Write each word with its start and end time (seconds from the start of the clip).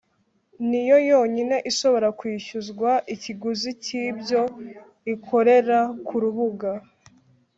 niyo 0.69 0.97
yonyine 1.09 1.57
ishobora 1.71 2.07
kwishyuzwa 2.19 2.91
ikiguzi 3.13 3.69
cy’ibyo 3.83 4.41
ikorera 5.13 5.79
ku 6.07 6.15
rubuga 6.23 6.71